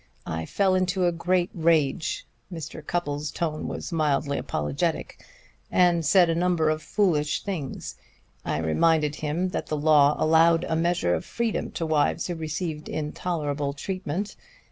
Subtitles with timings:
[0.25, 2.83] I fell into a great rage" Mr.
[2.83, 5.23] Cupples' tone was mildly apologetic
[5.69, 7.97] "and said a number of foolish things.
[8.43, 12.89] I reminded him that the law allowed a measure of freedom to wives who received
[12.89, 14.35] intolerable treatment.